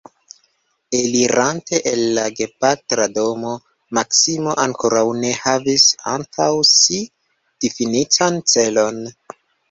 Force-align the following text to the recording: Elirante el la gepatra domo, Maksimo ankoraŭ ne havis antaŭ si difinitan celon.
Elirante 0.99 1.75
el 1.89 1.99
la 2.13 2.21
gepatra 2.37 3.03
domo, 3.17 3.51
Maksimo 3.97 4.55
ankoraŭ 4.63 5.03
ne 5.25 5.33
havis 5.41 5.85
antaŭ 6.13 6.47
si 6.71 6.99
difinitan 7.67 8.41
celon. 8.55 8.99